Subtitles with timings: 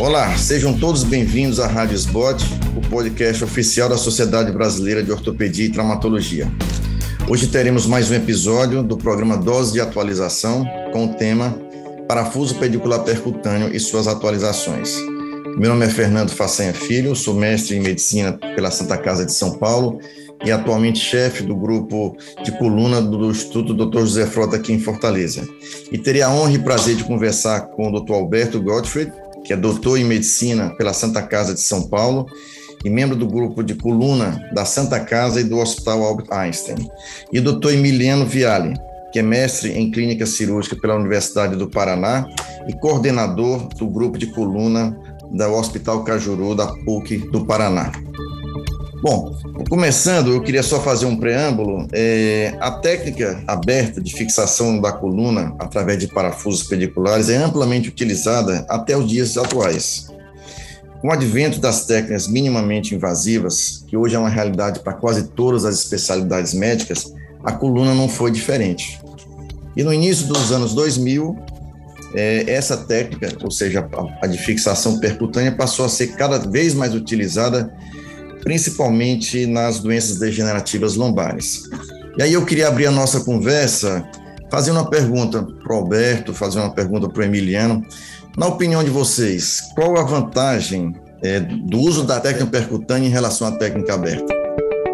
[0.00, 2.42] Olá, sejam todos bem-vindos à Rádio Spot,
[2.74, 6.50] o podcast oficial da Sociedade Brasileira de Ortopedia e Traumatologia.
[7.28, 11.54] Hoje teremos mais um episódio do programa Dose de Atualização com o tema
[12.08, 14.96] Parafuso Pedicular Percutâneo e suas atualizações.
[15.58, 19.58] Meu nome é Fernando Façanha Filho, sou mestre em Medicina pela Santa Casa de São
[19.58, 20.00] Paulo
[20.42, 24.00] e atualmente chefe do grupo de coluna do Instituto Dr.
[24.00, 25.46] José Frota aqui em Fortaleza.
[25.92, 28.14] E teria a honra e prazer de conversar com o Dr.
[28.14, 29.12] Alberto Gottfried,
[29.50, 32.24] que é doutor em medicina pela Santa Casa de São Paulo
[32.84, 36.88] e membro do grupo de coluna da Santa Casa e do Hospital Albert Einstein.
[37.32, 38.74] E doutor Emiliano Viale,
[39.12, 42.28] que é mestre em clínica cirúrgica pela Universidade do Paraná
[42.68, 44.96] e coordenador do grupo de coluna
[45.32, 47.90] do Hospital Cajuru da PUC do Paraná.
[49.02, 49.34] Bom,
[49.70, 51.88] começando, eu queria só fazer um preâmbulo.
[51.90, 58.66] É, a técnica aberta de fixação da coluna através de parafusos pediculares é amplamente utilizada
[58.68, 60.08] até os dias atuais.
[61.00, 65.64] Com o advento das técnicas minimamente invasivas, que hoje é uma realidade para quase todas
[65.64, 67.10] as especialidades médicas,
[67.42, 69.00] a coluna não foi diferente.
[69.74, 71.38] E no início dos anos 2000,
[72.14, 76.74] é, essa técnica, ou seja, a, a de fixação percutânea, passou a ser cada vez
[76.74, 77.72] mais utilizada
[78.42, 81.62] principalmente nas doenças degenerativas lombares.
[82.18, 84.06] E aí eu queria abrir a nossa conversa,
[84.50, 87.84] fazer uma pergunta para o Alberto, fazer uma pergunta para o Emiliano.
[88.36, 93.46] Na opinião de vocês, qual a vantagem é, do uso da técnica percutânea em relação
[93.46, 94.32] à técnica aberta?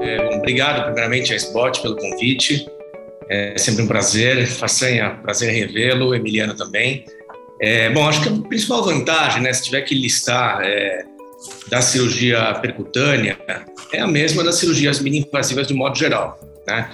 [0.03, 2.67] É, obrigado, primeiramente, a Spot pelo convite.
[3.29, 4.47] É sempre um prazer.
[4.47, 7.05] Façanha, prazer revê-lo, Emiliano também.
[7.61, 11.05] É, bom, acho que a principal vantagem, né, se tiver que listar é,
[11.69, 13.39] da cirurgia percutânea
[13.93, 16.39] é a mesma das cirurgias mini-invasivas de modo geral.
[16.67, 16.91] Né?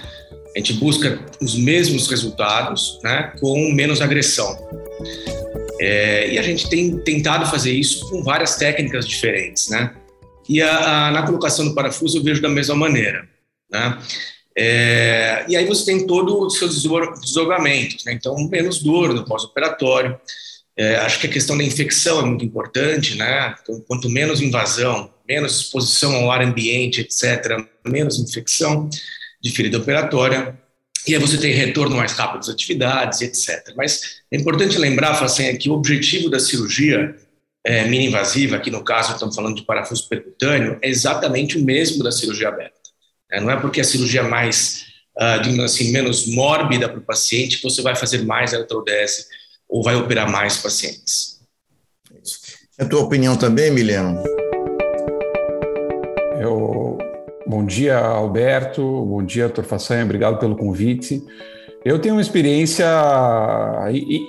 [0.55, 4.55] A gente busca os mesmos resultados né, com menos agressão.
[5.79, 9.69] É, e a gente tem tentado fazer isso com várias técnicas diferentes.
[9.69, 9.93] Né?
[10.47, 13.27] E a, a, na colocação do parafuso eu vejo da mesma maneira.
[13.69, 13.97] Né?
[14.55, 16.83] É, e aí você tem todo os seus
[17.19, 18.13] desdobramentos, né?
[18.13, 20.19] então menos dor no pós-operatório,
[20.77, 23.55] é, acho que a questão da infecção é muito importante, né?
[23.61, 28.89] Então, quanto menos invasão, menos exposição ao ar ambiente, etc., menos infecção
[29.41, 30.57] de ferida operatória,
[31.05, 33.73] e aí você tem retorno mais rápido das atividades, etc.
[33.75, 37.15] Mas é importante lembrar, Facenha, que o objetivo da cirurgia
[37.63, 42.11] é, mini-invasiva, aqui no caso estamos falando de parafuso percutâneo, é exatamente o mesmo da
[42.11, 42.73] cirurgia aberta.
[43.31, 44.85] É, não é porque a cirurgia é mais,
[45.17, 49.25] uh, digamos assim, menos mórbida para o paciente você vai fazer mais eletrodeese
[49.73, 51.39] ou vai operar mais pacientes.
[52.77, 54.21] É a tua opinião também, Emiliano?
[56.39, 56.99] Eu...
[57.47, 58.83] Bom dia, Alberto.
[58.83, 60.05] Bom dia, doutor Façanha.
[60.05, 61.23] Obrigado pelo convite.
[61.83, 62.85] Eu tenho uma experiência,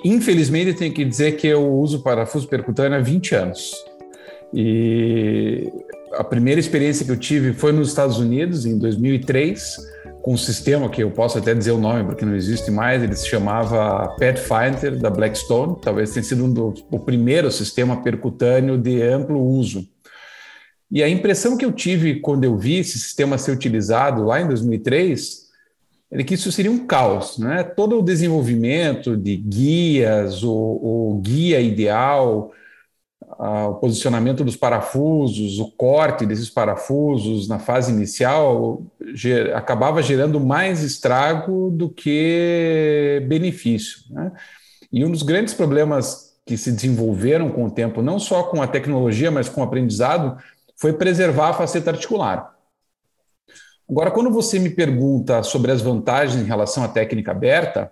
[0.03, 3.71] infelizmente tenho que dizer que eu uso parafuso percutâneo há 20 anos.
[4.51, 5.71] E
[6.13, 9.77] a primeira experiência que eu tive foi nos Estados Unidos, em 2003,
[10.25, 13.15] com um sistema que eu posso até dizer o nome porque não existe mais, ele
[13.15, 19.03] se chamava Pathfinder da Blackstone, talvez tenha sido um do, o primeiro sistema percutâneo de
[19.03, 19.87] amplo uso.
[20.89, 24.47] E a impressão que eu tive quando eu vi esse sistema ser utilizado lá em
[24.47, 25.45] 2003
[26.09, 27.61] é que isso seria um caos, né?
[27.61, 32.51] Todo o desenvolvimento de guias, o, o guia ideal,
[33.37, 40.83] o posicionamento dos parafusos, o corte desses parafusos na fase inicial ger, acabava gerando mais
[40.83, 44.01] estrago do que benefício.
[44.09, 44.31] Né?
[44.91, 48.67] E um dos grandes problemas que se desenvolveram com o tempo, não só com a
[48.67, 50.37] tecnologia, mas com o aprendizado,
[50.77, 52.53] foi preservar a faceta articular.
[53.89, 57.91] Agora, quando você me pergunta sobre as vantagens em relação à técnica aberta,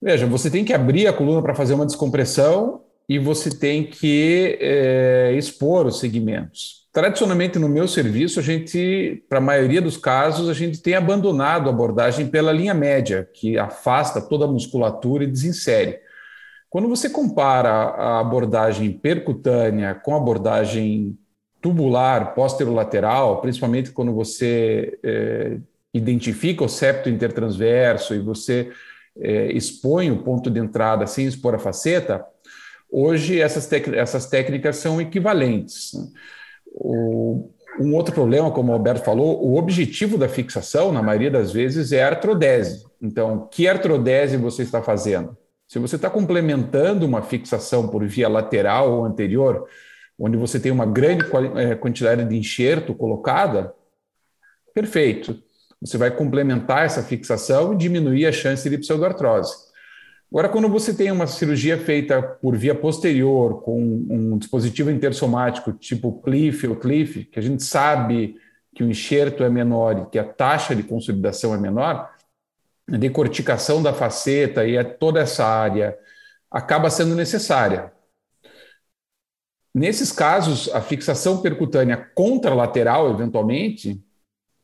[0.00, 4.56] veja, você tem que abrir a coluna para fazer uma descompressão e você tem que
[4.60, 6.86] é, expor os segmentos.
[6.92, 11.68] Tradicionalmente, no meu serviço, a gente, para a maioria dos casos, a gente tem abandonado
[11.68, 15.98] a abordagem pela linha média, que afasta toda a musculatura e desinsere.
[16.68, 21.18] Quando você compara a abordagem percutânea com a abordagem
[21.60, 25.56] tubular posterolateral, principalmente quando você é,
[25.92, 28.70] identifica o septo intertransverso e você
[29.18, 32.24] é, expõe o ponto de entrada sem expor a faceta,
[32.90, 35.92] Hoje, essas, essas técnicas são equivalentes.
[36.72, 41.52] O, um outro problema, como o Alberto falou, o objetivo da fixação, na maioria das
[41.52, 42.84] vezes, é a artrodese.
[43.00, 45.36] Então, que artrodese você está fazendo?
[45.68, 49.68] Se você está complementando uma fixação por via lateral ou anterior,
[50.18, 51.24] onde você tem uma grande
[51.56, 53.72] é, quantidade de enxerto colocada,
[54.74, 55.40] perfeito.
[55.80, 59.69] Você vai complementar essa fixação e diminuir a chance de pseudoartrose.
[60.30, 66.22] Agora, quando você tem uma cirurgia feita por via posterior, com um dispositivo intersomático tipo
[66.22, 68.36] Cliff ou Cliff, que a gente sabe
[68.72, 72.14] que o enxerto é menor e que a taxa de consolidação é menor,
[72.88, 75.98] a decorticação da faceta e toda essa área
[76.48, 77.92] acaba sendo necessária.
[79.74, 84.00] Nesses casos, a fixação percutânea contralateral, eventualmente,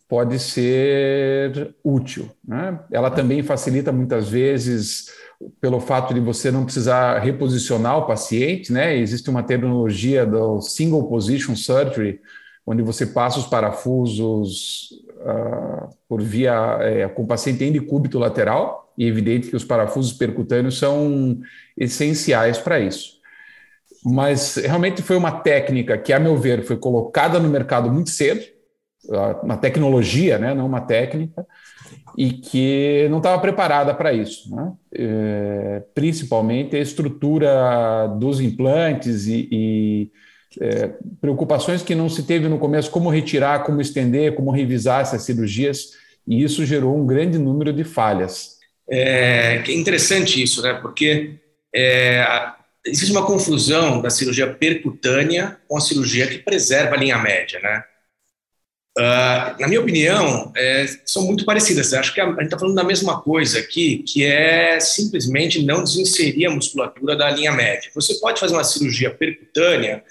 [0.09, 2.31] pode ser útil.
[2.45, 2.79] Né?
[2.93, 5.13] Ela também facilita muitas vezes
[5.61, 8.97] pelo fato de você não precisar reposicionar o paciente, né?
[8.97, 12.21] Existe uma terminologia do single position surgery,
[12.67, 14.91] onde você passa os parafusos
[15.21, 19.65] uh, por via é, com o paciente em decúbito lateral, e é evidente que os
[19.65, 21.39] parafusos percutâneos são
[21.77, 23.17] essenciais para isso.
[24.05, 28.56] Mas realmente foi uma técnica que, a meu ver, foi colocada no mercado muito cedo,
[29.43, 31.47] uma tecnologia, né, não uma técnica,
[32.17, 34.55] e que não estava preparada para isso.
[34.55, 34.73] Né?
[34.95, 40.11] É, principalmente a estrutura dos implantes e, e
[40.61, 45.23] é, preocupações que não se teve no começo, como retirar, como estender, como revisar essas
[45.23, 45.91] cirurgias,
[46.27, 48.57] e isso gerou um grande número de falhas.
[48.89, 50.75] É, é interessante isso, né?
[50.75, 51.35] porque
[51.75, 52.25] é,
[52.85, 57.61] existe uma confusão da cirurgia percutânea com a cirurgia que preserva a linha média.
[57.61, 57.83] Né?
[58.99, 61.93] Uh, na minha opinião, é, são muito parecidas.
[61.93, 65.85] Acho que a, a gente está falando da mesma coisa aqui, que é simplesmente não
[65.85, 67.91] desinserir a musculatura da linha média.
[67.95, 70.03] Você pode fazer uma cirurgia percutânea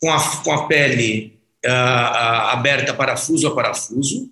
[0.00, 4.30] com a, com a pele uh, aberta parafuso a parafuso,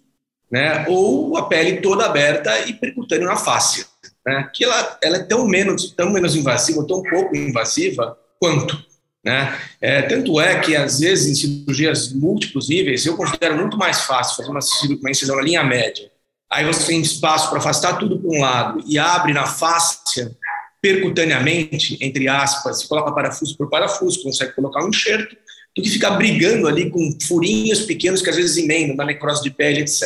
[0.50, 3.87] né, ou a pele toda aberta e percutânea na face,
[4.25, 8.91] né, que ela, ela é tão menos, tão menos invasiva, tão pouco invasiva quanto.
[9.24, 9.56] Né?
[9.80, 14.36] É, tanto é que, às vezes, em cirurgias múltiplos níveis, eu considero muito mais fácil
[14.36, 14.60] fazer uma,
[15.00, 16.10] uma incisão na linha média.
[16.50, 20.36] Aí você tem espaço para afastar tudo para um lado e abre na fáscia
[20.82, 25.36] percutaneamente, entre aspas, coloca parafuso por parafuso, consegue colocar um enxerto,
[25.75, 29.50] do que ficar brigando ali com furinhos pequenos que às vezes emendam na necrose de
[29.50, 30.02] pele, etc.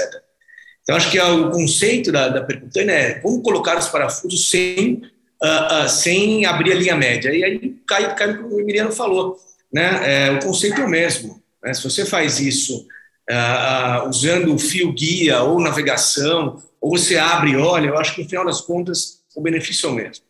[0.82, 5.02] Então, acho que o conceito da, da percutânea é como colocar os parafusos sem
[5.42, 7.34] uh, uh, sem abrir a linha média.
[7.34, 9.38] E aí cai, cai o que o Emiliano falou.
[9.72, 10.28] Né?
[10.28, 11.42] É, o conceito é o mesmo.
[11.62, 11.74] Né?
[11.74, 12.86] Se você faz isso
[13.30, 18.22] uh, usando o fio guia ou navegação, ou você abre e olha, eu acho que
[18.22, 20.24] no final das contas o benefício é o mesmo.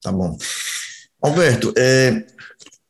[0.00, 0.36] Tá bom.
[1.20, 2.24] Alberto, é,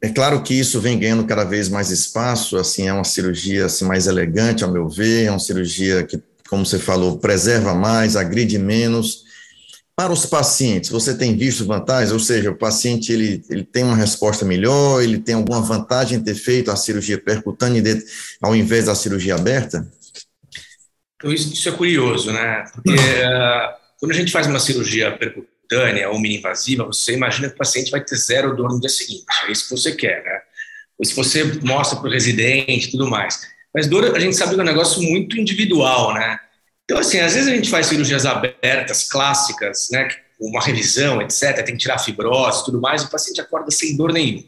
[0.00, 3.84] é claro que isso vem ganhando cada vez mais espaço, assim, é uma cirurgia assim,
[3.84, 8.58] mais elegante, ao meu ver, é uma cirurgia que, como você falou, preserva mais, agride
[8.58, 9.24] menos,
[9.98, 12.12] para os pacientes, você tem visto vantagens?
[12.12, 16.22] Ou seja, o paciente ele, ele tem uma resposta melhor, ele tem alguma vantagem em
[16.22, 17.82] ter feito a cirurgia percutânea
[18.40, 19.90] ao invés da cirurgia aberta?
[21.16, 22.64] Então, isso, isso é curioso, né?
[22.72, 27.58] Porque uh, quando a gente faz uma cirurgia percutânea ou mini-invasiva, você imagina que o
[27.58, 29.24] paciente vai ter zero dor no dia seguinte.
[29.48, 30.40] É isso que você quer, né?
[30.96, 33.48] Ou se você mostra para o residente e tudo mais.
[33.74, 36.38] Mas dor, a gente sabe que é um negócio muito individual, né?
[36.88, 40.08] Então, assim, às vezes a gente faz cirurgias abertas, clássicas, né,
[40.40, 44.10] uma revisão, etc., tem que tirar fibrose e tudo mais, o paciente acorda sem dor
[44.10, 44.44] nenhuma.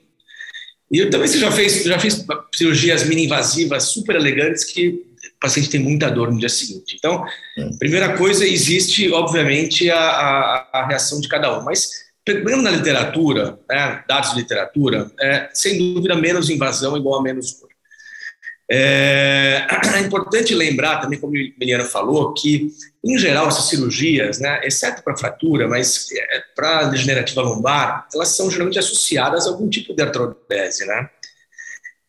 [0.90, 5.69] E eu também você já fez, já fiz cirurgias mini-invasivas super elegantes que o paciente
[5.69, 6.96] tem muita dor no dia seguinte.
[6.98, 7.22] Então,
[7.58, 7.69] é.
[7.78, 11.90] primeira coisa, existe, obviamente, a, a, a reação de cada um, mas
[12.25, 17.60] pegando na literatura, né, dados de literatura, é, sem dúvida, menos invasão igual a menos
[17.60, 17.69] dor.
[18.72, 22.70] É, é, importante lembrar também, como o Emiliano falou, que,
[23.05, 28.48] em geral, essas cirurgias, né, exceto para fratura, mas é, para degenerativa lombar, elas são
[28.48, 31.10] geralmente associadas a algum tipo de artrodese, né?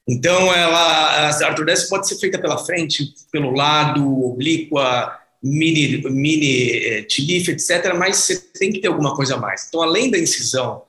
[0.08, 7.03] Então, ela, a artrodese pode ser feita pela frente, pelo lado, oblíqua, mini, mini eh,
[7.03, 9.65] tilife, etc., mas você tem que ter alguma coisa a mais.
[9.68, 10.84] Então, além da incisão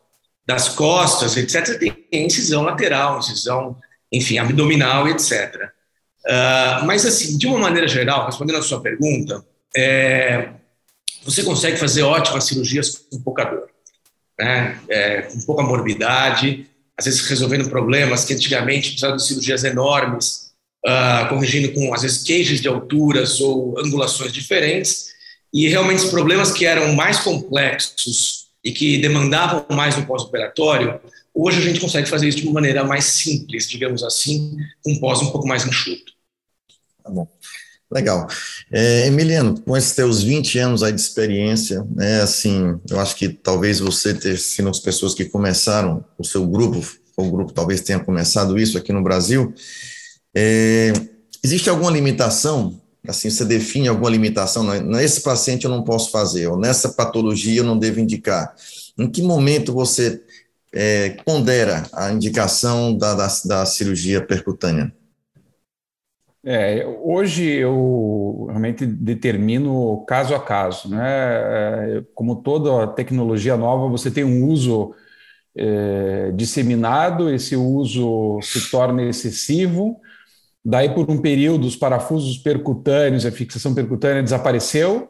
[0.47, 3.77] das costas, etc., tem incisão lateral, incisão
[4.13, 5.55] enfim, abdominal, etc.
[5.55, 9.45] Uh, ah, mas, assim, de uma maneira geral, respondendo a sua pergunta,
[9.77, 10.51] é,
[11.25, 13.69] você consegue fazer ótimas cirurgias com pouca dor,
[14.39, 14.79] né?
[14.89, 16.67] É, com pouca morbidade,
[16.97, 20.53] às vezes resolvendo problemas que antigamente precisavam de cirurgias enormes,
[20.87, 25.13] uh, corrigindo com, às vezes, queixos de alturas ou angulações diferentes,
[25.53, 31.01] e realmente os problemas que eram mais complexos e que demandavam mais no pós-operatório,
[31.35, 35.21] Hoje a gente consegue fazer isso de uma maneira mais simples, digamos assim, com pós
[35.21, 36.13] um pouco mais enxuto.
[37.03, 37.27] Tá bom.
[37.91, 38.27] Legal.
[38.71, 43.29] É, Emiliano, com esses teus 20 anos aí de experiência, né, assim, eu acho que
[43.29, 46.83] talvez você ter sido as pessoas que começaram o seu grupo,
[47.17, 49.53] o grupo talvez tenha começado isso aqui no Brasil.
[50.35, 50.93] É,
[51.45, 52.81] existe alguma limitação?
[53.07, 54.65] Assim, você define alguma limitação?
[54.83, 58.55] Nesse paciente eu não posso fazer, ou nessa patologia eu não devo indicar
[58.97, 60.23] Em que momento você
[60.75, 64.93] é, pondera a indicação da, da, da cirurgia percutânea?
[66.45, 71.99] É, hoje eu realmente determino caso a caso, né?
[71.99, 74.93] É, como toda tecnologia nova, você tem um uso
[75.57, 80.01] é, disseminado, esse uso se torna excessivo,
[80.65, 85.09] daí por um período os parafusos percutâneos, a fixação percutânea desapareceu,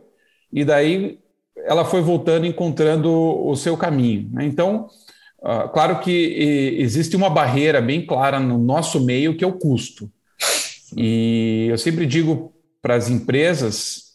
[0.52, 1.18] e daí
[1.64, 4.28] ela foi voltando, encontrando o seu caminho.
[4.32, 4.44] Né?
[4.44, 4.88] Então,
[5.42, 10.10] uh, claro que existe uma barreira bem clara no nosso meio, que é o custo.
[10.96, 14.12] E eu sempre digo para as empresas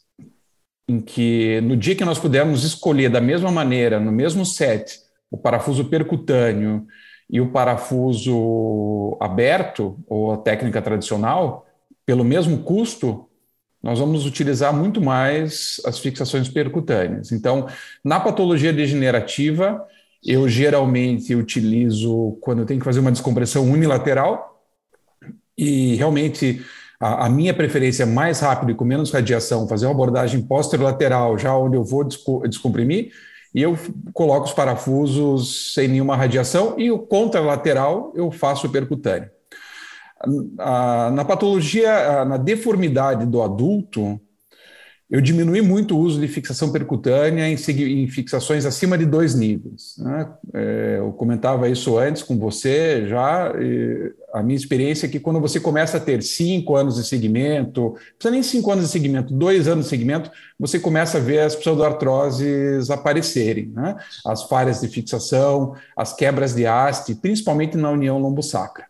[0.87, 5.37] em que no dia que nós pudermos escolher da mesma maneira, no mesmo set, o
[5.37, 6.85] parafuso percutâneo
[7.29, 11.65] e o parafuso aberto, ou a técnica tradicional,
[12.05, 13.27] pelo mesmo custo,
[13.83, 17.31] nós vamos utilizar muito mais as fixações percutâneas.
[17.31, 17.67] Então,
[18.03, 19.85] na patologia degenerativa,
[20.25, 24.61] eu geralmente utilizo quando eu tenho que fazer uma descompressão unilateral,
[25.57, 26.61] e realmente
[26.99, 31.37] a, a minha preferência é mais rápido e com menos radiação, fazer uma abordagem posterolateral,
[31.37, 32.03] já onde eu vou
[32.47, 33.11] descomprimir,
[33.55, 33.77] e eu
[34.13, 39.29] coloco os parafusos sem nenhuma radiação, e o contralateral eu faço percutâneo.
[41.15, 44.19] Na patologia, na deformidade do adulto,
[45.09, 49.95] eu diminui muito o uso de fixação percutânea em, em fixações acima de dois níveis.
[49.97, 50.33] Né?
[50.53, 53.53] É, eu comentava isso antes com você já.
[54.33, 57.91] a minha experiência é que quando você começa a ter cinco anos de segmento, não
[57.91, 61.55] precisa nem cinco anos de segmento, dois anos de segmento, você começa a ver as
[61.55, 63.95] pseudoartroses aparecerem, né?
[64.25, 68.85] as falhas de fixação, as quebras de haste, principalmente na união lombo-sacra.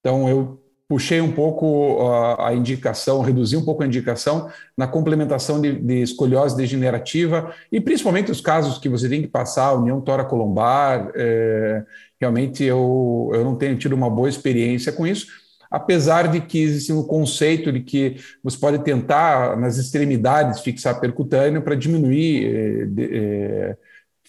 [0.00, 5.60] Então, eu puxei um pouco a, a, indicação, reduzi um pouco a indicação na complementação
[5.60, 11.12] de, de, escoliose degenerativa e principalmente os casos que você tem que passar, união toracolombar,
[11.14, 11.84] é,
[12.18, 15.26] realmente eu, eu não tenho tido uma boa experiência com isso,
[15.70, 21.60] apesar de que existe um conceito de que você pode tentar nas extremidades fixar percutâneo
[21.60, 23.76] para diminuir é, de, é,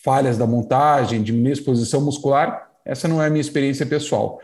[0.04, 4.42] falhas da montagem, diminuir a exposição muscular, essa não é a minha experiência pessoal.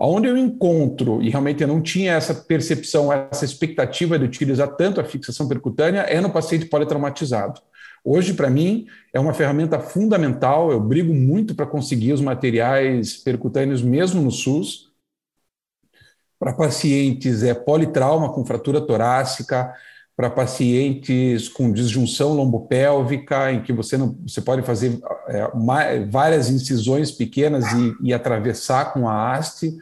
[0.00, 5.00] Onde eu encontro, e realmente eu não tinha essa percepção, essa expectativa de utilizar tanto
[5.00, 7.60] a fixação percutânea, é no paciente politraumatizado.
[8.04, 10.70] Hoje, para mim, é uma ferramenta fundamental.
[10.70, 14.88] Eu brigo muito para conseguir os materiais percutâneos, mesmo no SUS.
[16.38, 19.74] Para pacientes é politrauma com fratura torácica,
[20.18, 24.98] para pacientes com disjunção lombopélvica, em que você, não, você pode fazer
[25.28, 29.72] é, várias incisões pequenas e, e atravessar com a haste,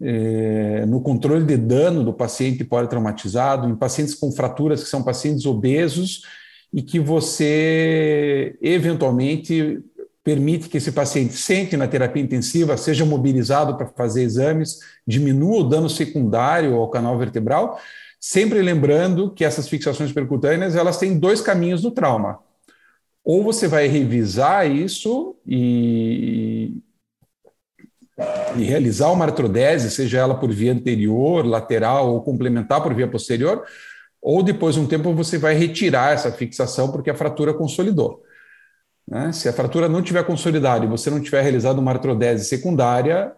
[0.00, 5.46] é, no controle de dano do paciente politraumatizado, em pacientes com fraturas que são pacientes
[5.46, 6.26] obesos
[6.72, 9.80] e que você eventualmente
[10.22, 15.68] permite que esse paciente sente na terapia intensiva, seja mobilizado para fazer exames, diminua o
[15.68, 17.80] dano secundário ao canal vertebral,
[18.24, 22.38] Sempre lembrando que essas fixações percutâneas elas têm dois caminhos do trauma.
[23.24, 26.80] Ou você vai revisar isso e,
[28.56, 33.66] e realizar uma artrodese, seja ela por via anterior, lateral ou complementar por via posterior,
[34.20, 38.22] ou depois de um tempo você vai retirar essa fixação porque a fratura consolidou.
[39.04, 39.32] Né?
[39.32, 43.32] Se a fratura não tiver consolidado e você não tiver realizado uma artrodese secundária,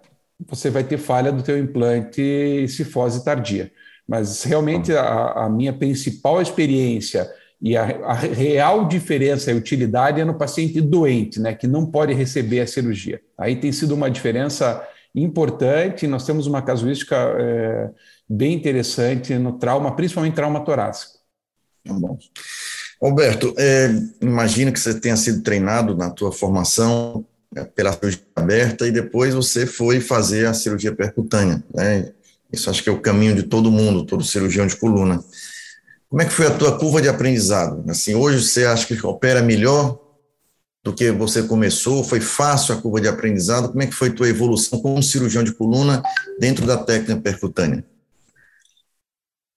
[0.46, 3.72] você vai ter falha do teu implante e cifose tardia.
[4.06, 7.30] Mas realmente a, a minha principal experiência
[7.60, 12.12] e a, a, real diferença e utilidade é no paciente doente, né, que não pode
[12.12, 13.20] receber a cirurgia.
[13.38, 16.06] Aí tem sido uma diferença importante.
[16.06, 17.90] Nós temos uma casuística é,
[18.28, 21.14] bem interessante no trauma, principalmente trauma torácico.
[21.84, 22.18] Tá bom.
[23.00, 28.86] Alberto, é, imagino que você tenha sido treinado na tua formação é, pela cirurgia aberta
[28.86, 32.12] e depois você foi fazer a cirurgia percutânea, né?
[32.54, 35.22] Isso acho que é o caminho de todo mundo, todo cirurgião de coluna.
[36.08, 37.84] Como é que foi a tua curva de aprendizado?
[37.90, 39.98] Assim, hoje você acha que opera melhor
[40.82, 42.04] do que você começou?
[42.04, 43.70] Foi fácil a curva de aprendizado?
[43.70, 46.02] Como é que foi a tua evolução como cirurgião de coluna
[46.38, 47.84] dentro da técnica percutânea?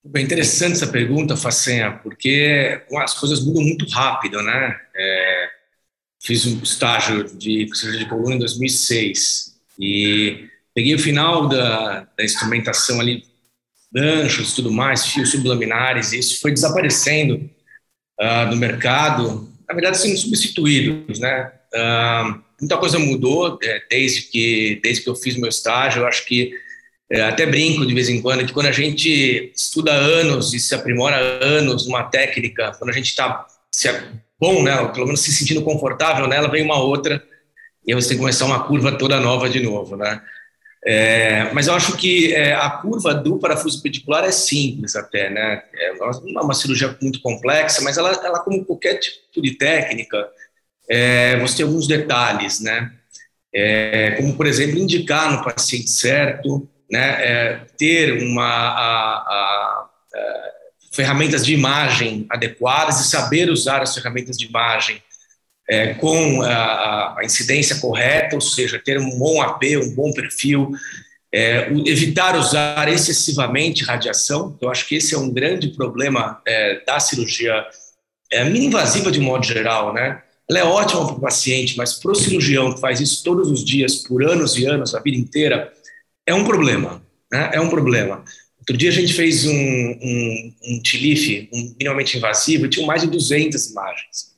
[0.03, 4.79] Bem interessante essa pergunta, Facenha, porque as coisas mudam muito rápido, né?
[4.95, 5.49] É,
[6.23, 10.47] fiz um estágio de cirurgia de coluna em 2006 e
[10.77, 13.23] Peguei o final da, da instrumentação ali,
[13.91, 17.49] ganchos tudo mais, fios sublaminares, e isso foi desaparecendo
[18.21, 21.51] uh, do mercado, na verdade sendo substituídos, né?
[21.73, 26.03] Uh, muita coisa mudou é, desde que desde que eu fiz meu estágio.
[26.03, 26.53] Eu acho que
[27.11, 30.75] é, até brinco de vez em quando que quando a gente estuda anos e se
[30.75, 33.47] aprimora anos numa técnica, quando a gente está
[34.39, 37.23] bom, né, pelo menos se sentindo confortável nela, vem uma outra
[37.83, 40.21] e aí você tem que começar uma curva toda nova de novo, né?
[40.85, 45.63] É, mas eu acho que é, a curva do parafuso pedicular é simples até, né?
[45.73, 50.29] É uma, uma cirurgia muito complexa, mas ela, ela como qualquer tipo de técnica,
[50.89, 52.91] é, você tem alguns detalhes, né?
[53.53, 57.25] É, como, por exemplo, indicar no paciente certo, né?
[57.25, 58.45] É, ter uma...
[58.45, 60.57] A, a, a,
[60.97, 64.99] ferramentas de imagem adequadas e saber usar as ferramentas de imagem
[65.69, 70.71] é, com a, a, incidência correta, ou seja, ter um bom AP, um bom perfil,
[71.33, 76.99] é, evitar usar excessivamente radiação, eu acho que esse é um grande problema é, da
[76.99, 77.65] cirurgia
[78.31, 80.21] é, mini-invasiva de modo geral, né?
[80.49, 83.63] Ela é ótima para o paciente, mas para o cirurgião que faz isso todos os
[83.63, 85.73] dias, por anos e anos, a vida inteira,
[86.25, 87.51] é um problema, né?
[87.53, 88.23] É um problema.
[88.59, 93.01] Outro dia a gente fez um, um, um TILIF, um minimamente invasivo, e tinha mais
[93.01, 94.36] de 200 imagens.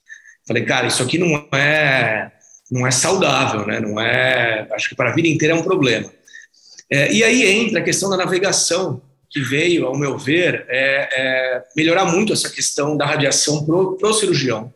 [0.49, 2.31] Falei, cara, isso aqui não é,
[2.71, 3.79] não é saudável, né?
[3.79, 6.11] Não é, acho que para a vida inteira é um problema.
[6.89, 11.63] É, e aí entra a questão da navegação, que veio, ao meu ver, é, é
[11.75, 14.73] melhorar muito essa questão da radiação para o cirurgião.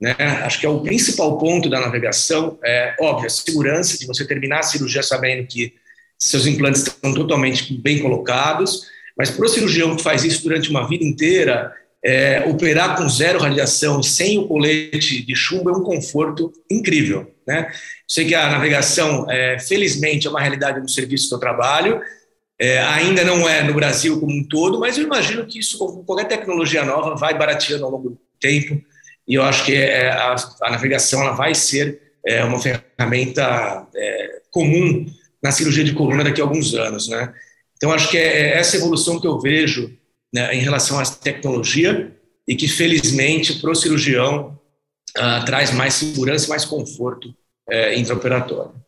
[0.00, 0.16] Né?
[0.18, 4.60] Acho que é o principal ponto da navegação, é óbvio, a segurança de você terminar
[4.60, 5.74] a cirurgia sabendo que
[6.18, 10.88] seus implantes estão totalmente bem colocados, mas para o cirurgião que faz isso durante uma
[10.88, 11.70] vida inteira,
[12.04, 17.34] é, operar com zero radiação, sem o colete de chumbo, é um conforto incrível.
[17.46, 17.70] Né?
[18.08, 22.00] Sei que a navegação, é, felizmente, é uma realidade no serviço que eu trabalho,
[22.58, 26.28] é, ainda não é no Brasil como um todo, mas eu imagino que isso, qualquer
[26.28, 28.80] tecnologia nova, vai barateando ao longo do tempo,
[29.26, 34.40] e eu acho que é, a, a navegação ela vai ser é, uma ferramenta é,
[34.50, 35.06] comum
[35.42, 37.32] na cirurgia de coluna daqui a alguns anos, né?
[37.76, 39.96] Então, acho que é essa evolução que eu vejo
[40.32, 44.58] né, em relação à tecnologia e que, felizmente, para o cirurgião
[45.16, 47.28] uh, traz mais segurança e mais conforto
[47.68, 48.80] uh, intraoperatório.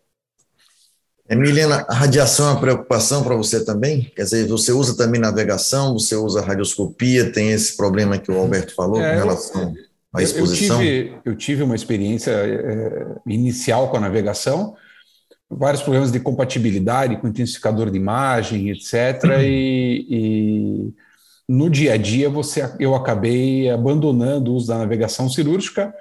[1.28, 4.12] Emiliana, a radiação é uma preocupação para você também?
[4.14, 8.74] Quer dizer, você usa também navegação, você usa radioscopia, tem esse problema que o Alberto
[8.74, 9.74] falou é, com relação
[10.12, 10.82] à exposição?
[10.82, 14.76] Eu tive, eu tive uma experiência é, inicial com a navegação,
[15.48, 19.24] vários problemas de compatibilidade com intensificador de imagem, etc.
[19.24, 19.40] Uhum.
[19.40, 20.94] E, e,
[21.52, 25.94] no dia a dia você, eu acabei abandonando o uso da navegação cirúrgica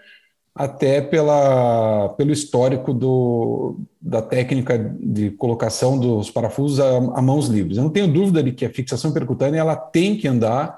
[0.56, 7.76] até pela, pelo histórico do, da técnica de colocação dos parafusos a, a, mãos livres.
[7.76, 10.78] Eu não tenho dúvida de que a fixação percutânea ela tem que andar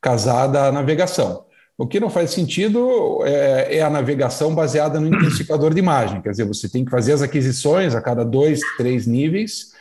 [0.00, 1.44] casada à navegação.
[1.76, 6.30] O que não faz sentido é, é, a navegação baseada no intensificador de imagem, quer
[6.30, 9.72] dizer, você tem que fazer as aquisições a cada dois, três níveis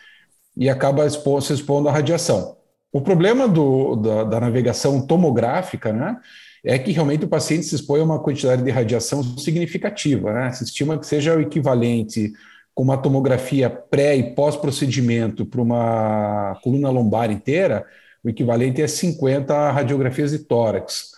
[0.58, 2.61] e acaba expo se expondo à radiação.
[2.92, 6.18] O problema do, da, da, navegação tomográfica né,
[6.64, 10.34] é que realmente o paciente se expõe a uma quantidade de radiação significativa.
[10.34, 10.52] Né?
[10.52, 12.34] Se estima que seja o equivalente
[12.76, 17.86] com uma tomografia pré e pós-procedimento para uma coluna lombar inteira,
[18.24, 21.12] o equivalente é 50 radiografias de tórax.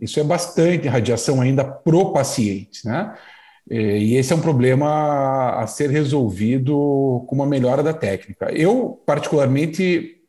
[0.00, 3.14] Isso é bastante radiação ainda pro paciente, né?
[3.70, 8.50] E esse é um problema a ser resolvido com uma melhora da técnica.
[8.52, 10.21] Eu, particularmente,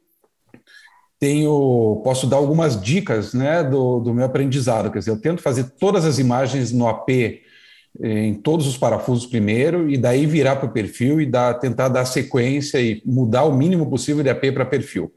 [1.24, 4.92] tenho, posso dar algumas dicas né, do, do meu aprendizado.
[4.92, 7.40] Quer dizer, eu tento fazer todas as imagens no AP eh,
[8.02, 12.04] em todos os parafusos primeiro e daí virar para o perfil e dar, tentar dar
[12.04, 15.14] sequência e mudar o mínimo possível de AP para perfil.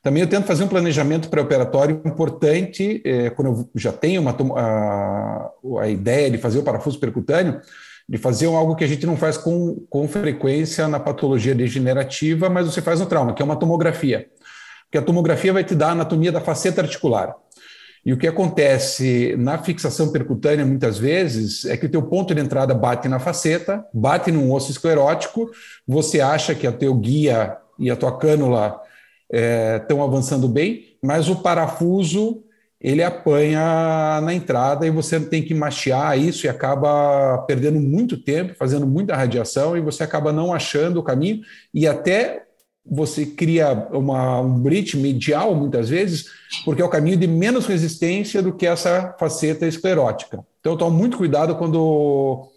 [0.00, 5.50] Também eu tento fazer um planejamento pré-operatório importante, é, quando eu já tenho uma, a,
[5.80, 7.60] a, ideia de fazer o parafuso percutâneo,
[8.08, 12.66] de fazer algo que a gente não faz com, com frequência na patologia degenerativa, mas
[12.66, 14.28] você faz no trauma, que é uma tomografia.
[14.88, 17.34] Porque a tomografia vai te dar a anatomia da faceta articular.
[18.04, 22.40] E o que acontece na fixação percutânea, muitas vezes, é que o teu ponto de
[22.40, 25.50] entrada bate na faceta, bate num osso esclerótico,
[25.86, 28.80] você acha que a teu guia e a tua cânula
[29.30, 32.42] estão é, avançando bem, mas o parafuso
[32.80, 38.54] ele apanha na entrada e você tem que machear isso e acaba perdendo muito tempo,
[38.54, 41.40] fazendo muita radiação e você acaba não achando o caminho
[41.74, 42.47] e até
[42.90, 46.26] você cria uma, um bridge medial, muitas vezes,
[46.64, 50.44] porque é o caminho de menos resistência do que essa faceta esclerótica.
[50.60, 52.48] Então, tome muito cuidado quando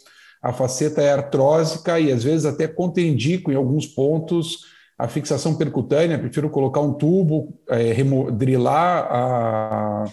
[0.42, 6.20] a faceta é artrósica e, às vezes, até contendico em alguns pontos a fixação percutânea,
[6.20, 7.92] prefiro colocar um tubo, é,
[8.34, 10.06] drilar a,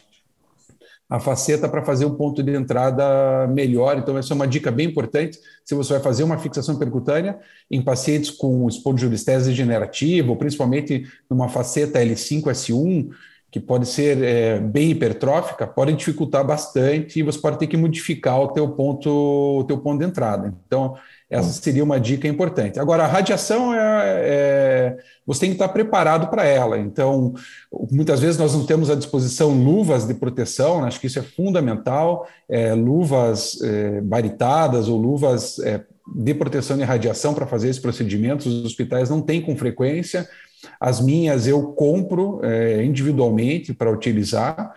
[1.09, 3.97] a faceta para fazer um ponto de entrada melhor.
[3.97, 5.39] Então, essa é uma dica bem importante.
[5.65, 7.39] Se você vai fazer uma fixação percutânea
[7.71, 13.09] em pacientes com espondilolistese degenerativa, ou principalmente numa faceta L5, S1,
[13.51, 18.39] que pode ser é, bem hipertrófica, pode dificultar bastante e você pode ter que modificar
[18.41, 19.09] o teu ponto,
[19.61, 20.55] o teu ponto de entrada.
[20.67, 20.95] Então,
[21.31, 22.79] essa seria uma dica importante.
[22.79, 26.79] Agora, a radiação é, é você tem que estar preparado para ela.
[26.79, 27.35] Então,
[27.91, 32.27] muitas vezes nós não temos à disposição luvas de proteção, acho que isso é fundamental,
[32.49, 35.83] é, luvas é, baritadas ou luvas é,
[36.15, 38.47] de proteção de radiação para fazer esses procedimentos.
[38.47, 40.29] Os hospitais não têm com frequência.
[40.81, 44.75] As minhas eu compro é, individualmente para utilizar.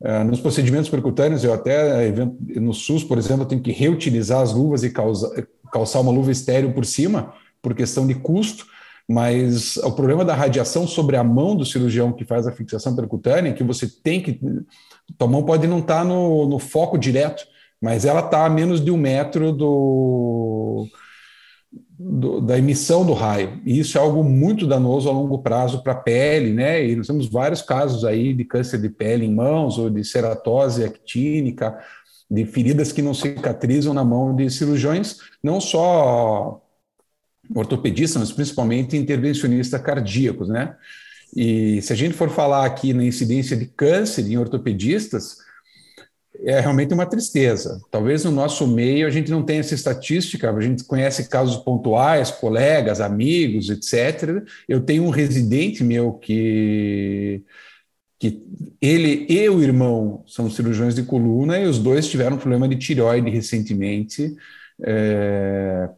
[0.00, 2.10] Uh, nos procedimentos percutâneos, eu até,
[2.56, 6.30] no SUS, por exemplo, eu tenho que reutilizar as luvas e causa, calçar uma luva
[6.30, 8.66] estéreo por cima, por questão de custo,
[9.08, 13.50] mas o problema da radiação sobre a mão do cirurgião que faz a fixação percutânea
[13.50, 14.40] é que você tem que.
[15.18, 17.44] Tua mão pode não estar tá no, no foco direto,
[17.80, 20.86] mas ela está a menos de um metro do,
[21.98, 23.60] do, da emissão do raio.
[23.64, 26.86] E isso é algo muito danoso a longo prazo para a pele, né?
[26.86, 30.84] E nós temos vários casos aí de câncer de pele em mãos, ou de ceratose
[30.84, 31.78] actínica,
[32.30, 36.60] de feridas que não cicatrizam na mão de cirurgiões, não só
[37.54, 40.74] ortopedistas, mas principalmente intervencionistas cardíacos, né?
[41.36, 45.43] E se a gente for falar aqui na incidência de câncer em ortopedistas,
[46.40, 47.80] é realmente uma tristeza.
[47.90, 52.30] Talvez no nosso meio a gente não tenha essa estatística, a gente conhece casos pontuais,
[52.30, 54.42] colegas, amigos, etc.
[54.68, 57.42] Eu tenho um residente meu que,
[58.18, 58.42] que
[58.80, 63.30] ele e o irmão são cirurgiões de coluna e os dois tiveram problema de tireoide
[63.30, 64.34] recentemente,
[64.82, 65.88] é,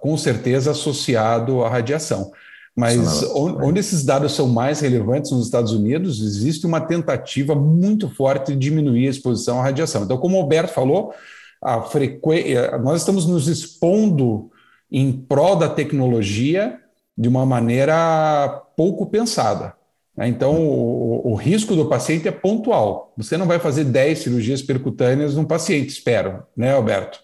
[0.00, 2.32] com certeza associado à radiação.
[2.78, 8.52] Mas onde esses dados são mais relevantes nos Estados Unidos, existe uma tentativa muito forte
[8.52, 10.04] de diminuir a exposição à radiação.
[10.04, 11.12] Então, como o Alberto falou,
[11.60, 12.44] a frequ...
[12.84, 14.48] nós estamos nos expondo
[14.92, 16.78] em prol da tecnologia
[17.16, 19.74] de uma maneira pouco pensada.
[20.16, 20.28] Né?
[20.28, 23.12] Então, o, o, risco do paciente é pontual.
[23.16, 27.18] Você não vai fazer 10 cirurgias percutâneas num paciente, espero, né, Alberto?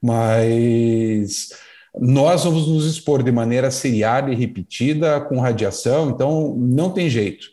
[0.00, 1.50] Mas
[1.98, 7.48] nós vamos nos expor de maneira seriada e repetida com radiação, então não tem jeito.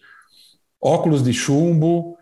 [0.79, 2.17] Óculos de chumbo,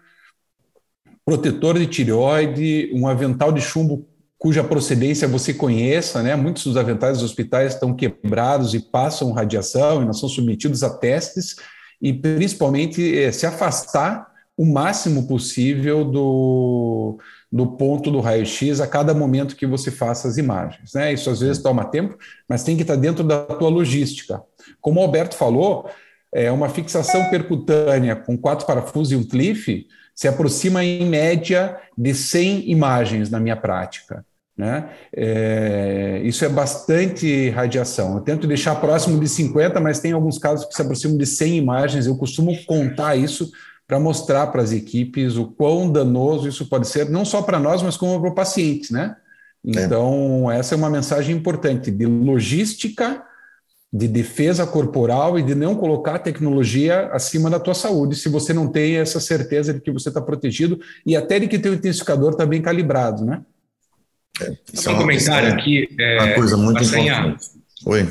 [1.25, 6.35] protetor de tireoide, um avental de chumbo cuja procedência você conheça, né?
[6.35, 10.89] Muitos dos aventais dos hospitais estão quebrados e passam radiação e nós somos submetidos a
[10.89, 11.55] testes
[12.01, 17.17] e principalmente eh, se afastar o máximo possível do,
[17.55, 20.91] do ponto do raio-x a cada momento que você faça as imagens.
[20.93, 21.13] Né?
[21.13, 22.17] Isso às vezes toma tempo,
[22.49, 24.43] mas tem que estar dentro da tua logística.
[24.81, 25.89] Como o Alberto falou,
[26.33, 32.13] é uma fixação percutânea com quatro parafusos e um cliff se aproxima em média de
[32.13, 34.25] 100 imagens na minha prática.
[34.57, 34.89] Né?
[35.15, 38.15] É, isso é bastante radiação.
[38.15, 41.55] Eu tento deixar próximo de 50, mas tem alguns casos que se aproximam de 100
[41.55, 42.05] imagens.
[42.05, 43.49] Eu costumo contar isso
[43.87, 47.83] para mostrar para as equipes o quão danoso isso pode ser, não só para nós,
[47.83, 49.15] mas como para o paciente, né?
[49.65, 49.83] É.
[49.83, 50.59] Então, é.
[50.59, 53.23] essa é uma mensagem importante de logística,
[53.93, 58.53] de defesa corporal e de não colocar a tecnologia acima da tua saúde, se você
[58.53, 62.31] não tem essa certeza de que você está protegido e até de que teu intensificador
[62.31, 63.41] está bem calibrado, né?
[64.41, 65.87] É, só um comentário aqui.
[65.97, 67.45] É, uma coisa muito importante.
[67.85, 68.05] Oi.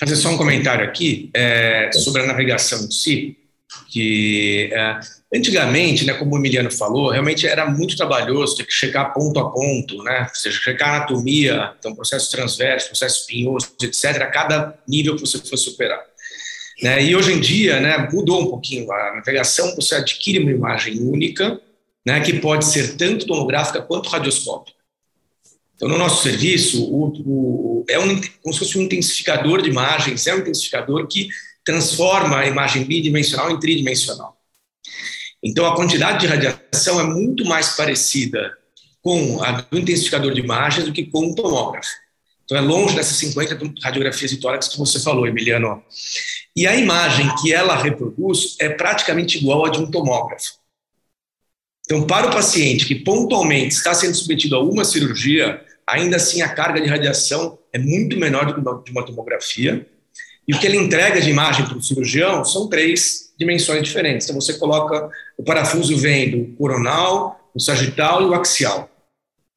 [0.00, 3.43] Fazer só um comentário aqui é, sobre a navegação em si
[3.90, 5.00] que é,
[5.34, 9.50] antigamente, né, como o Emiliano falou, realmente era muito trabalhoso ter que checar ponto a
[9.50, 15.14] ponto, né, ou seja, checar anatomia, então processo transverso, processo espinhoso, etc., a cada nível
[15.14, 16.02] que você for superar.
[16.82, 20.98] Né, e hoje em dia, né, mudou um pouquinho a navegação, você adquire uma imagem
[21.00, 21.60] única,
[22.04, 24.76] né, que pode ser tanto tomográfica quanto radioscópica.
[25.76, 30.26] Então, no nosso serviço, o, o, é um, como se fosse um intensificador de imagens,
[30.26, 31.28] é um intensificador que
[31.64, 34.36] transforma a imagem bidimensional em tridimensional.
[35.42, 38.56] Então, a quantidade de radiação é muito mais parecida
[39.02, 41.90] com a do intensificador de imagens do que com o tomógrafo.
[42.44, 45.82] Então, é longe dessas 50 radiografias de tórax que você falou, Emiliano.
[46.56, 50.52] E a imagem que ela reproduz é praticamente igual à de um tomógrafo.
[51.84, 56.48] Então, para o paciente que pontualmente está sendo submetido a uma cirurgia, ainda assim a
[56.48, 59.86] carga de radiação é muito menor do que de uma tomografia.
[60.46, 64.26] E o que ele entrega de imagem para o cirurgião são três dimensões diferentes.
[64.26, 68.90] Então, você coloca o parafuso vem do coronal, o sagital e o axial.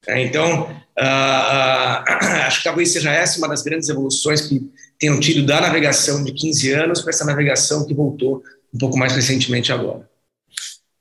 [0.07, 4.61] É, então, uh, uh, acho que talvez seja essa uma das grandes evoluções que
[4.99, 8.41] tenham tido da navegação de 15 anos para essa navegação que voltou
[8.73, 10.07] um pouco mais recentemente agora.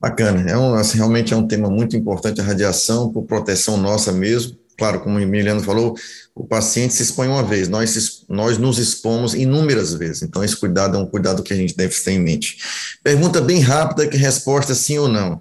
[0.00, 0.50] Bacana.
[0.50, 4.56] É um, assim, realmente é um tema muito importante, a radiação, por proteção nossa mesmo,
[4.76, 5.96] claro, como o Emiliano falou,
[6.34, 10.96] o paciente se expõe uma vez, nós, nós nos expomos inúmeras vezes, então esse cuidado
[10.96, 12.58] é um cuidado que a gente deve ter em mente.
[13.02, 15.40] Pergunta bem rápida, que resposta sim ou não.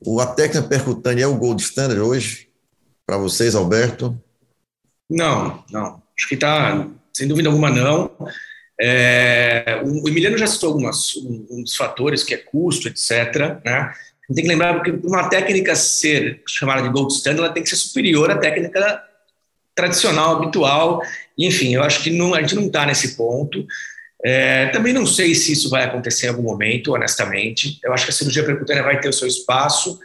[0.00, 2.48] O, a técnica percutânea é o gold standard hoje?
[3.06, 4.20] Para vocês, Alberto?
[5.08, 6.02] Não, não.
[6.16, 8.10] Acho que está, sem dúvida alguma, não.
[8.80, 13.60] É, o Emiliano já citou algumas, um dos fatores, que é custo, etc.
[13.64, 13.92] Né?
[14.34, 17.76] Tem que lembrar que uma técnica ser chamada de gold standard, ela tem que ser
[17.76, 19.02] superior à técnica
[19.74, 21.00] tradicional, habitual.
[21.38, 23.66] Enfim, eu acho que não, a gente não está nesse ponto.
[24.24, 27.78] É, também não sei se isso vai acontecer em algum momento, honestamente.
[27.82, 29.98] Eu acho que a cirurgia percutânea vai ter o seu espaço.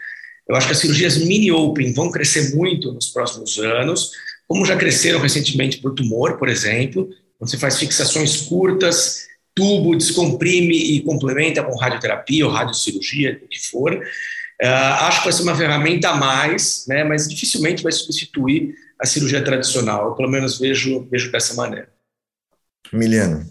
[0.47, 4.11] Eu acho que as cirurgias mini-open vão crescer muito nos próximos anos,
[4.47, 7.09] como já cresceram recentemente por tumor, por exemplo.
[7.39, 13.93] Você faz fixações curtas, tubo, descomprime e complementa com radioterapia ou radiocirurgia, o que for.
[13.93, 19.05] Uh, acho que vai ser uma ferramenta a mais, né, mas dificilmente vai substituir a
[19.05, 20.07] cirurgia tradicional.
[20.07, 21.89] Eu, pelo menos, vejo, vejo dessa maneira.
[22.91, 23.45] Miliano.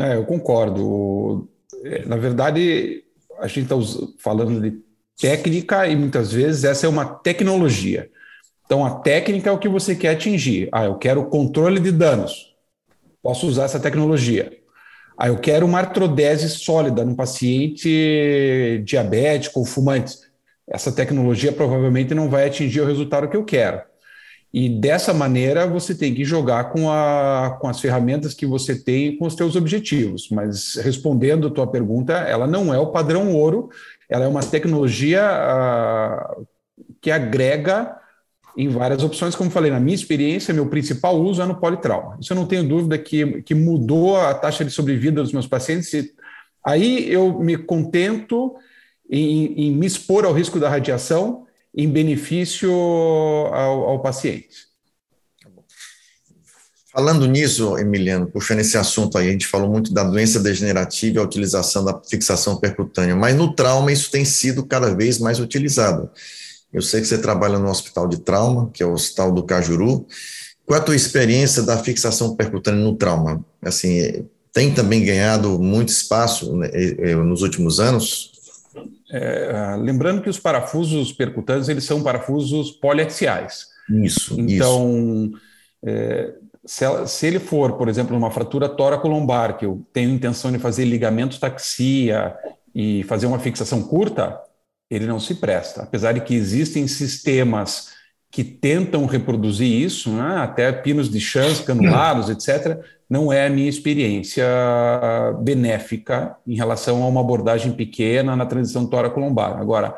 [0.00, 1.48] É, eu concordo.
[1.84, 3.04] É, na verdade,
[3.38, 3.76] a gente está
[4.18, 4.78] falando de
[5.20, 8.10] técnica e muitas vezes essa é uma tecnologia.
[8.64, 10.68] Então, a técnica é o que você quer atingir.
[10.72, 12.54] Ah, eu quero controle de danos.
[13.22, 14.63] Posso usar essa tecnologia.
[15.16, 20.18] Ah, eu quero uma artrodese sólida no paciente diabético ou fumante.
[20.66, 23.80] Essa tecnologia provavelmente não vai atingir o resultado que eu quero.
[24.52, 29.16] E dessa maneira você tem que jogar com, a, com as ferramentas que você tem
[29.16, 30.28] com os seus objetivos.
[30.30, 33.68] Mas respondendo a tua pergunta, ela não é o padrão ouro,
[34.08, 36.46] ela é uma tecnologia uh,
[37.00, 37.96] que agrega
[38.56, 39.34] em várias opções.
[39.34, 42.16] Como falei, na minha experiência, meu principal uso é no politrauma.
[42.20, 45.92] Isso eu não tenho dúvida que, que mudou a taxa de sobrevida dos meus pacientes.
[46.64, 48.54] Aí eu me contento
[49.10, 54.72] em, em me expor ao risco da radiação em benefício ao, ao paciente.
[56.92, 61.18] Falando nisso, Emiliano, puxando esse assunto aí, a gente falou muito da doença degenerativa e
[61.18, 66.08] a utilização da fixação percutânea, mas no trauma isso tem sido cada vez mais utilizado.
[66.74, 70.04] Eu sei que você trabalha no hospital de trauma, que é o Hospital do Cajuru.
[70.66, 73.44] Qual é a tua experiência da fixação percutânea no trauma?
[73.62, 76.68] Assim, tem também ganhado muito espaço né,
[77.14, 78.32] nos últimos anos?
[79.08, 83.68] É, lembrando que os parafusos percutâneos eles são parafusos poliaxiais.
[83.88, 84.34] Isso.
[84.36, 85.40] Então, isso.
[85.84, 86.32] É,
[86.64, 90.86] se, se, ele for, por exemplo, uma fratura tóraco-lombar, que eu tenho intenção de fazer
[90.86, 92.34] ligamento taxia
[92.74, 94.40] e fazer uma fixação curta,
[94.94, 95.82] ele não se presta.
[95.82, 97.92] Apesar de que existem sistemas
[98.30, 103.68] que tentam reproduzir isso, né, até pinos de chance, canulados, etc., não é a minha
[103.68, 104.44] experiência
[105.40, 109.58] benéfica em relação a uma abordagem pequena na transição tóraco-lombar.
[109.60, 109.94] Agora,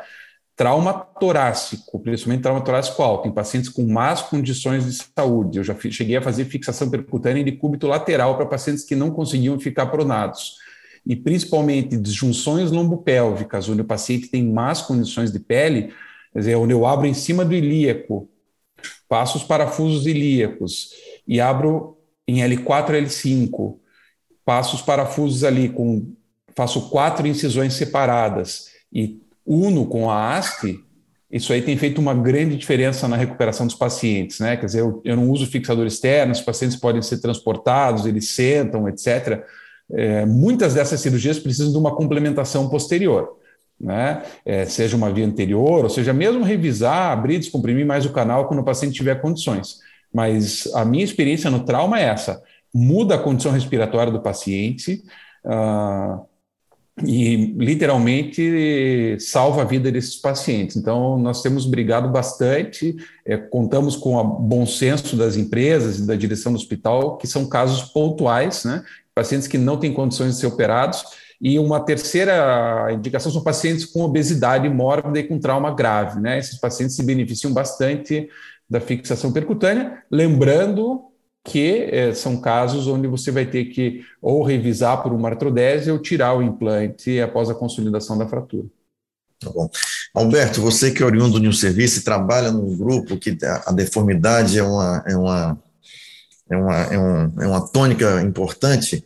[0.55, 5.59] trauma torácico, principalmente trauma torácico alto, em pacientes com más condições de saúde.
[5.59, 9.59] Eu já cheguei a fazer fixação percutânea de cúbito lateral para pacientes que não conseguiam
[9.59, 10.57] ficar pronados.
[11.07, 15.93] E principalmente disjunções lombopélvicas, onde o paciente tem más condições de pele,
[16.33, 18.29] quer dizer, onde eu abro em cima do ilíaco,
[19.09, 20.91] passo os parafusos ilíacos
[21.27, 23.77] e abro em L4 L5,
[24.45, 26.13] passo os parafusos ali com
[26.57, 30.81] faço quatro incisões separadas e uno com a haste,
[31.31, 34.57] isso aí tem feito uma grande diferença na recuperação dos pacientes, né?
[34.57, 38.89] Quer dizer, eu, eu não uso fixador externo, os pacientes podem ser transportados, eles sentam,
[38.89, 39.45] etc.
[39.93, 43.37] É, muitas dessas cirurgias precisam de uma complementação posterior,
[43.81, 44.23] né?
[44.45, 48.61] É, seja uma via anterior, ou seja, mesmo revisar, abrir, descomprimir mais o canal quando
[48.61, 49.79] o paciente tiver condições.
[50.13, 52.43] Mas a minha experiência no trauma é essa:
[52.75, 55.05] muda a condição respiratória do paciente
[55.45, 56.25] uh,
[57.05, 60.77] e literalmente salva a vida desses pacientes.
[60.77, 66.17] Então, nós temos brigado bastante, é, contamos com o bom senso das empresas e da
[66.17, 68.83] direção do hospital, que são casos pontuais, né?
[69.17, 71.03] Pacientes que não têm condições de ser operados.
[71.41, 76.21] E uma terceira indicação são pacientes com obesidade mórbida e com trauma grave.
[76.21, 76.39] Né?
[76.39, 78.29] Esses pacientes se beneficiam bastante
[78.69, 81.05] da fixação percutânea, lembrando
[81.45, 85.99] que é, são casos onde você vai ter que ou revisar por uma artrodese ou
[85.99, 88.67] tirar o implante após a consolidação da fratura.
[89.39, 89.69] Tá bom.
[90.15, 94.59] Alberto, você que é oriundo de um serviço e trabalha num grupo que a deformidade
[94.59, 95.59] é uma, é uma,
[96.51, 99.05] é uma, é um, é uma tônica importante,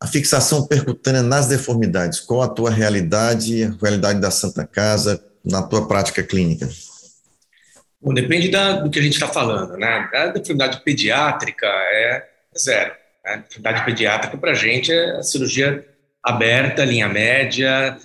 [0.00, 5.62] a fixação percutânea nas deformidades, qual a tua realidade, a realidade da Santa Casa na
[5.62, 6.68] tua prática clínica?
[8.00, 10.10] Bom, depende da, do que a gente está falando, né?
[10.12, 12.92] A deformidade pediátrica é zero.
[13.24, 13.32] Né?
[13.32, 15.86] A deformidade pediátrica para a gente é a cirurgia
[16.20, 17.96] aberta, linha média,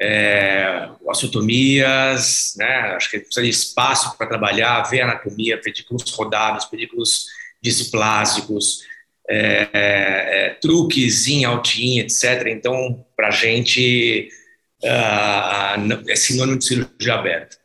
[0.00, 2.94] é, osteotomias, né?
[2.96, 7.26] Acho que precisa de espaço para trabalhar, ver anatomia, pedículos rodados, pedículos
[7.62, 8.80] displásicos,
[9.28, 12.46] é, é, truques em altinha, etc.
[12.48, 14.28] Então, para a gente,
[14.84, 17.56] uh, é sinônimo de cirurgia aberta.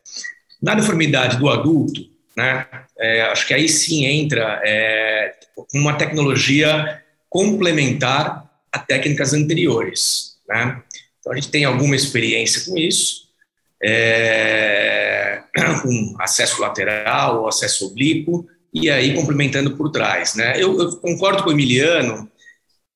[0.60, 2.00] Na deformidade do adulto,
[2.36, 2.66] né,
[2.98, 5.34] é, acho que aí sim entra é,
[5.74, 10.36] uma tecnologia complementar a técnicas anteriores.
[10.48, 10.82] Né?
[11.20, 13.28] Então, a gente tem alguma experiência com isso,
[13.82, 15.42] é,
[15.82, 20.34] com acesso lateral, acesso oblíquo, e aí complementando por trás.
[20.34, 20.54] Né?
[20.56, 22.30] Eu, eu concordo com o Emiliano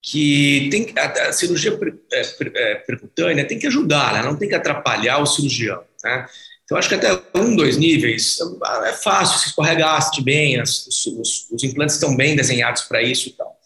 [0.03, 1.77] que tem, a, a cirurgia
[2.13, 2.21] é,
[2.55, 4.23] é, percutânea tem que ajudar, né?
[4.23, 5.83] não tem que atrapalhar o cirurgião.
[6.05, 6.27] Né?
[6.65, 8.39] Então, acho que até um, dois níveis
[8.87, 13.29] é fácil, se escorregaste bem, as, os, os, os, implantes estão bem desenhados para isso
[13.29, 13.57] e tal.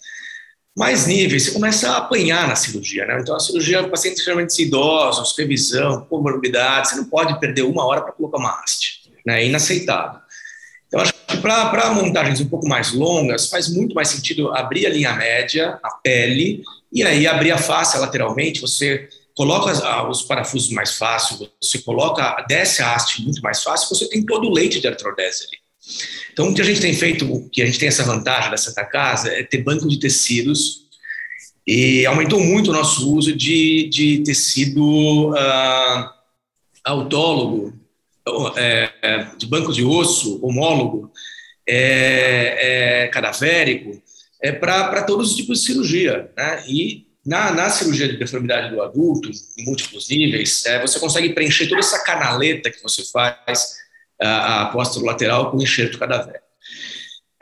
[0.76, 3.18] Mais níveis, você começa a apanhar na cirurgia, né?
[3.20, 8.12] Então, a cirurgia, pacientes geralmente idosos, revisão, comorbidade, você não pode perder uma hora para
[8.12, 9.42] colocar uma haste, né?
[9.42, 10.20] É inaceitável.
[10.90, 14.90] Então, acho que para montagens um pouco mais longas, faz muito mais sentido abrir a
[14.90, 19.70] linha média, a pele, e aí abrir a face lateralmente, você coloca
[20.08, 24.48] os parafusos mais fácil, você coloca, desce a haste muito mais fácil, você tem todo
[24.48, 25.58] o leite de artrodese ali.
[26.32, 28.56] Então, o que a gente tem feito, o que a gente tem essa vantagem da
[28.56, 30.80] Santa Casa, é ter banco de tecidos,
[31.64, 36.10] e aumentou muito o nosso uso de, de tecido uh,
[36.84, 37.72] autólogo,
[38.56, 41.10] é, de banco de osso, homólogo,
[41.66, 44.02] é, é, cadavérico,
[44.42, 46.30] é para todos os tipos de cirurgia.
[46.36, 46.64] Né?
[46.68, 51.68] E na, na, cirurgia de deformidade do adulto, em múltiplos níveis, é, você consegue preencher
[51.68, 53.76] toda essa canaleta que você faz
[54.20, 56.44] a, a lateral com enxerto cadavérico.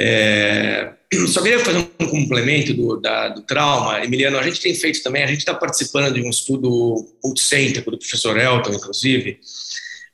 [0.00, 0.92] É,
[1.26, 4.04] só queria fazer um complemento do, da, do trauma.
[4.04, 7.98] Emiliano, a gente tem feito também, a gente está participando de um estudo multicêntrico do
[7.98, 9.40] professor Elton, inclusive,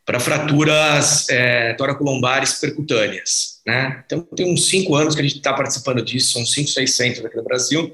[0.05, 3.61] para fraturas é, toracolombares percutâneas.
[3.67, 4.03] Né?
[4.05, 7.25] Então, tem uns cinco anos que a gente está participando disso, são cinco, seis centros
[7.25, 7.93] aqui no Brasil,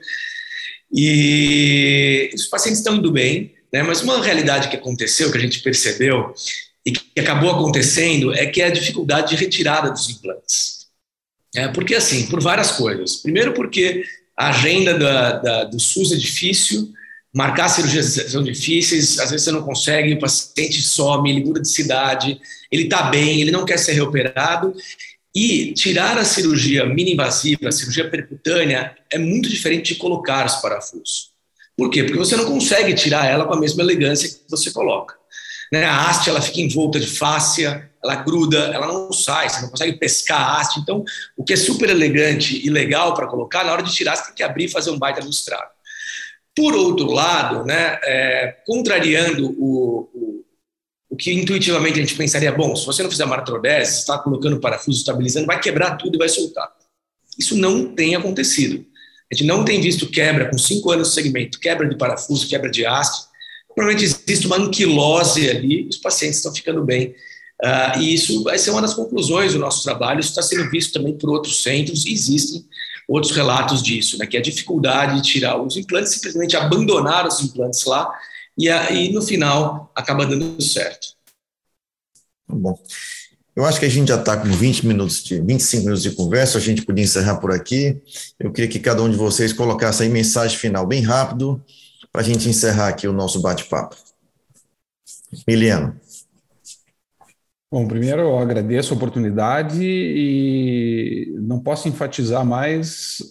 [0.93, 3.83] e os pacientes estão indo bem, né?
[3.83, 6.35] mas uma realidade que aconteceu, que a gente percebeu,
[6.85, 10.81] e que acabou acontecendo, é que é a dificuldade de retirada dos implantes.
[11.55, 13.17] É, porque, assim, por várias coisas.
[13.17, 14.05] Primeiro, porque
[14.37, 16.93] a agenda da, da, do SUS é difícil,
[17.35, 21.69] marcar cirurgias são difíceis, às vezes você não consegue, o paciente some, ele muda de
[21.69, 22.41] cidade,
[22.71, 24.75] ele está bem, ele não quer ser reoperado,
[25.35, 31.31] e tirar a cirurgia mini-invasiva, a cirurgia percutânea, é muito diferente de colocar os parafusos.
[31.77, 32.03] Por quê?
[32.03, 35.15] Porque você não consegue tirar ela com a mesma elegância que você coloca.
[35.73, 35.85] Né?
[35.85, 39.99] A haste ela fica envolta de fáscia, ela gruda, ela não sai, você não consegue
[39.99, 40.81] pescar a haste.
[40.81, 41.05] Então,
[41.37, 44.35] o que é super elegante e legal para colocar, na hora de tirar, você tem
[44.35, 45.71] que abrir e fazer um baita do estrago.
[46.57, 50.45] Por outro lado, né, é, contrariando o, o,
[51.11, 54.99] o, que intuitivamente a gente pensaria, bom, se você não fizer martrodese, está colocando parafuso,
[54.99, 56.69] estabilizando, vai quebrar tudo e vai soltar.
[57.39, 58.85] Isso não tem acontecido.
[59.31, 62.69] A gente não tem visto quebra com cinco anos de segmento, quebra de parafuso, quebra
[62.69, 63.29] de haste.
[63.73, 67.15] Provavelmente existe uma anquilose ali, os pacientes estão ficando bem.
[67.63, 70.19] Uh, e isso vai ser uma das conclusões do nosso trabalho.
[70.19, 72.67] Isso está sendo visto também por outros centros existem
[73.11, 77.43] outros relatos disso, né, que é a dificuldade de tirar os implantes, simplesmente abandonar os
[77.43, 78.09] implantes lá
[78.57, 81.09] e aí no final acaba dando certo.
[82.49, 82.79] Bom.
[83.57, 86.57] Eu acho que a gente já está com 20 minutos, de, 25 minutos de conversa,
[86.57, 88.01] a gente podia encerrar por aqui.
[88.39, 91.63] Eu queria que cada um de vocês colocasse aí mensagem final bem rápido
[92.13, 93.97] para a gente encerrar aqui o nosso bate-papo.
[95.47, 95.99] Miliano.
[97.73, 103.23] Bom, primeiro eu agradeço a oportunidade e não posso enfatizar mais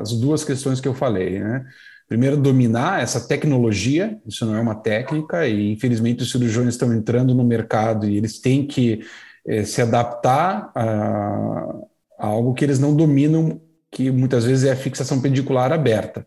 [0.00, 1.64] as duas questões que eu falei, né?
[2.08, 7.34] Primeiro, dominar essa tecnologia, isso não é uma técnica, e infelizmente os cirurgiões estão entrando
[7.34, 9.00] no mercado e eles têm que
[9.46, 11.74] eh, se adaptar a,
[12.18, 16.26] a algo que eles não dominam, que muitas vezes é a fixação pedicular aberta.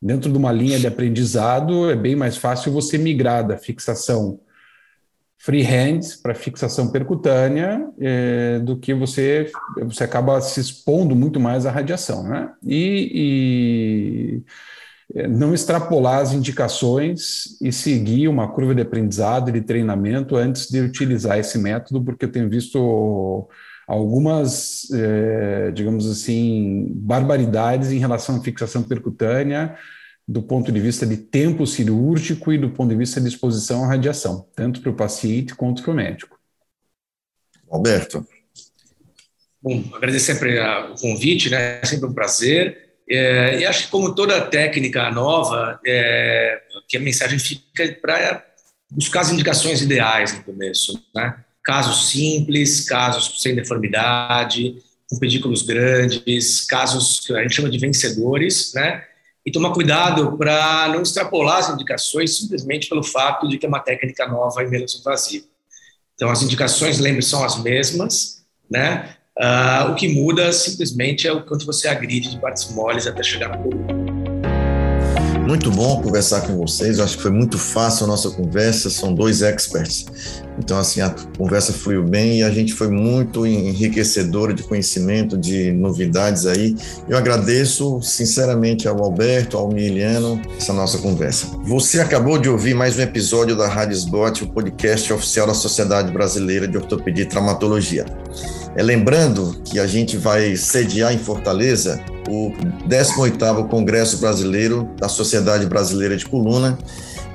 [0.00, 4.40] Dentro de uma linha de aprendizado, é bem mais fácil você migrar da fixação
[5.42, 9.50] freehand para fixação percutânea é, do que você
[9.82, 12.52] você acaba se expondo muito mais à radiação, né?
[12.64, 14.42] E,
[15.14, 20.36] e é, não extrapolar as indicações e seguir uma curva de aprendizado e de treinamento
[20.36, 23.48] antes de utilizar esse método, porque eu tenho visto
[23.88, 29.76] algumas, é, digamos assim, barbaridades em relação à fixação percutânea
[30.32, 33.88] do ponto de vista de tempo cirúrgico e do ponto de vista de exposição à
[33.88, 36.40] radiação, tanto para o paciente quanto para o médico.
[37.70, 38.26] Alberto.
[39.62, 41.80] Bom, agradecer sempre o convite, né?
[41.82, 42.94] É sempre um prazer.
[43.08, 48.44] É, e acho que, como toda técnica nova, é, que a mensagem fica para
[48.90, 51.36] buscar as indicações ideais no começo, né?
[51.62, 58.72] Casos simples, casos sem deformidade, com pedículos grandes, casos que a gente chama de vencedores,
[58.74, 59.04] né?
[59.44, 63.80] E tomar cuidado para não extrapolar as indicações simplesmente pelo fato de que é uma
[63.80, 65.46] técnica nova e menos invasiva.
[66.14, 69.16] Então, as indicações, lembre, são as mesmas, né?
[69.36, 73.48] Uh, o que muda simplesmente é o quanto você agride de partes moles até chegar
[73.48, 74.21] na coluna.
[75.46, 76.98] Muito bom conversar com vocês.
[76.98, 78.88] Eu acho que foi muito fácil a nossa conversa.
[78.88, 80.06] São dois experts.
[80.58, 85.72] Então, assim, a conversa fluiu bem e a gente foi muito enriquecedora de conhecimento, de
[85.72, 86.76] novidades aí.
[87.08, 91.48] Eu agradeço sinceramente ao Alberto, ao Miliano, essa nossa conversa.
[91.64, 96.12] Você acabou de ouvir mais um episódio da Rádio Sbot, o podcast oficial da Sociedade
[96.12, 98.06] Brasileira de Ortopedia e Traumatologia.
[98.74, 102.52] É, lembrando que a gente vai sediar em Fortaleza o
[102.88, 106.78] 18º Congresso Brasileiro da Sociedade Brasileira de Coluna,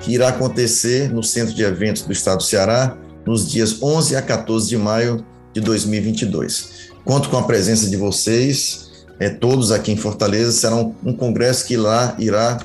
[0.01, 4.21] que irá acontecer no Centro de Eventos do Estado do Ceará, nos dias 11 a
[4.21, 5.23] 14 de maio
[5.53, 6.89] de 2022.
[7.05, 11.65] Conto com a presença de vocês, é, todos aqui em Fortaleza, será um, um congresso
[11.65, 12.59] que lá irá